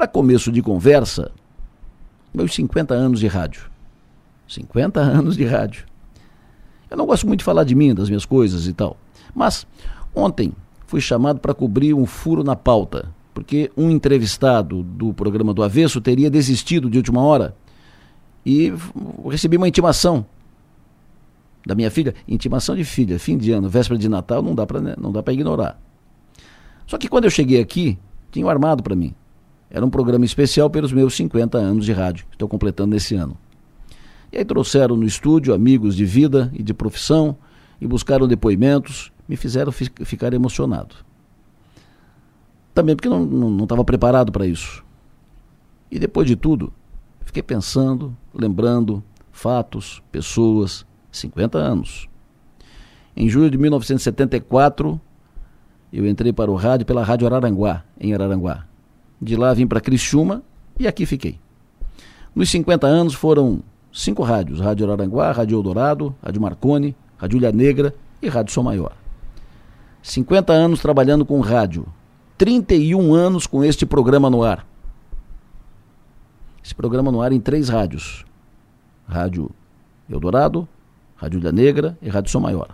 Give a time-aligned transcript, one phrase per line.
[0.00, 1.30] Para começo de conversa,
[2.32, 3.70] meus 50 anos de rádio.
[4.48, 5.84] 50 anos de rádio.
[6.90, 8.96] Eu não gosto muito de falar de mim, das minhas coisas e tal.
[9.34, 9.66] Mas
[10.14, 10.54] ontem
[10.86, 16.00] fui chamado para cobrir um furo na pauta, porque um entrevistado do programa do Avesso
[16.00, 17.54] teria desistido de última hora
[18.46, 18.72] e
[19.28, 20.24] recebi uma intimação
[21.66, 24.80] da minha filha, intimação de filha, fim de ano, véspera de Natal, não dá para
[24.96, 25.78] não dá para ignorar.
[26.86, 27.98] Só que quando eu cheguei aqui,
[28.30, 29.14] tinham armado para mim.
[29.70, 33.36] Era um programa especial pelos meus 50 anos de rádio, que estou completando nesse ano.
[34.32, 37.36] E aí trouxeram no estúdio amigos de vida e de profissão
[37.80, 40.96] e buscaram depoimentos, me fizeram fi ficar emocionado.
[42.74, 44.84] Também porque não estava preparado para isso.
[45.90, 46.72] E depois de tudo,
[47.20, 52.08] fiquei pensando, lembrando fatos, pessoas, 50 anos.
[53.16, 55.00] Em julho de 1974,
[55.92, 58.69] eu entrei para o rádio pela Rádio Araranguá, em Araranguá.
[59.20, 60.42] De lá vim para Criciúma
[60.78, 61.38] e aqui fiquei.
[62.34, 67.94] Nos 50 anos foram cinco rádios: Rádio Araranguá, Rádio Eldorado, Rádio Marconi, Rádio Ilha Negra
[68.22, 68.92] e Rádio Som Maior.
[70.02, 71.86] 50 anos trabalhando com rádio,
[72.38, 74.66] 31 anos com este programa no ar.
[76.64, 78.24] Esse programa no ar em três rádios:
[79.06, 79.50] Rádio
[80.08, 80.66] Eldorado,
[81.16, 82.68] Rádio Ilha Negra e Rádio Som Maior.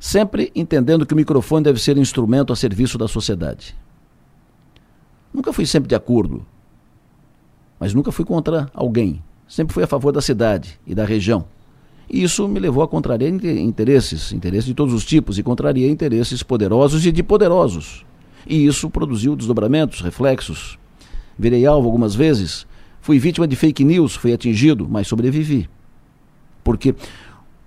[0.00, 3.76] Sempre entendendo que o microfone deve ser instrumento a serviço da sociedade.
[5.34, 6.46] Nunca fui sempre de acordo,
[7.80, 9.20] mas nunca fui contra alguém.
[9.48, 11.44] Sempre fui a favor da cidade e da região.
[12.08, 16.44] E isso me levou a contrariar interesses, interesses de todos os tipos, e contrariar interesses
[16.44, 18.06] poderosos e de poderosos.
[18.46, 20.78] E isso produziu desdobramentos, reflexos.
[21.36, 22.64] Virei alvo algumas vezes,
[23.00, 25.68] fui vítima de fake news, fui atingido, mas sobrevivi.
[26.62, 26.94] Porque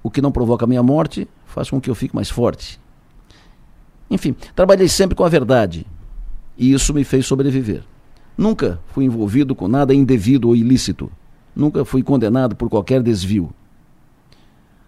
[0.00, 2.78] o que não provoca a minha morte faz com que eu fique mais forte.
[4.08, 5.84] Enfim, trabalhei sempre com a verdade
[6.58, 7.82] e isso me fez sobreviver.
[8.36, 11.10] Nunca fui envolvido com nada indevido ou ilícito.
[11.54, 13.50] Nunca fui condenado por qualquer desvio.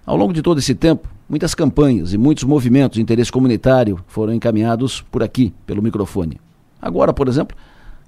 [0.05, 4.35] Ao longo de todo esse tempo, muitas campanhas e muitos movimentos de interesse comunitário foram
[4.35, 6.41] encaminhados por aqui, pelo microfone.
[6.83, 7.57] Agora, por exemplo,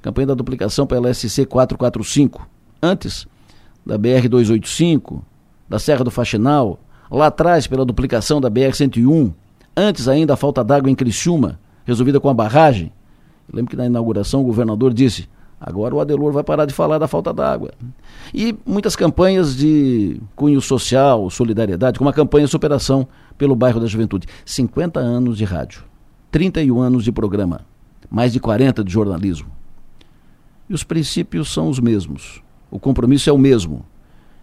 [0.00, 2.48] campanha da duplicação pela SC 445.
[2.82, 3.26] Antes,
[3.86, 5.24] da BR 285,
[5.68, 9.32] da Serra do Faxinal, lá atrás pela duplicação da BR-101,
[9.76, 12.92] antes ainda a falta d'água em Criciúma, resolvida com a barragem.
[13.48, 15.28] Eu lembro que na inauguração o governador disse,
[15.60, 17.72] agora o Adelor vai parar de falar da falta d'água.
[18.34, 23.06] E muitas campanhas de cunho social, solidariedade, como a campanha Superação
[23.38, 24.26] pelo Bairro da Juventude.
[24.44, 25.84] 50 anos de rádio,
[26.30, 27.60] 31 anos de programa,
[28.10, 29.50] mais de 40 de jornalismo.
[30.68, 33.84] E os princípios são os mesmos, o compromisso é o mesmo.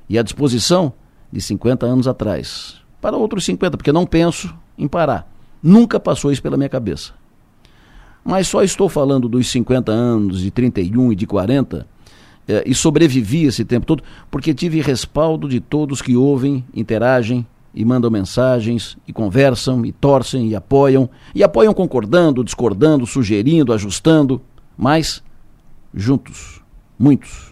[0.07, 0.93] E a disposição
[1.31, 5.31] de 50 anos atrás para outros 50, porque não penso em parar.
[5.61, 7.13] Nunca passou isso pela minha cabeça.
[8.29, 11.87] Mas só estou falando dos 50 anos, de 31 e de 40,
[12.47, 17.83] eh, e sobrevivi esse tempo todo, porque tive respaldo de todos que ouvem, interagem e
[17.83, 24.39] mandam mensagens, e conversam, e torcem, e apoiam, e apoiam concordando, discordando, sugerindo, ajustando,
[24.77, 25.23] mas
[25.91, 26.61] juntos,
[26.99, 27.51] muitos.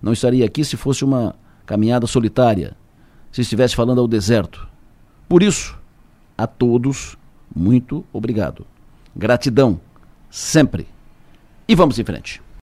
[0.00, 1.34] Não estaria aqui se fosse uma
[1.66, 2.76] caminhada solitária,
[3.32, 4.68] se estivesse falando ao deserto.
[5.28, 5.76] Por isso,
[6.38, 7.18] a todos,
[7.52, 8.64] muito obrigado.
[9.16, 9.80] Gratidão,
[10.36, 10.86] sempre.
[11.66, 12.42] E vamos em frente.